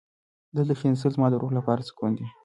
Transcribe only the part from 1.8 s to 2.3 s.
سکون دی.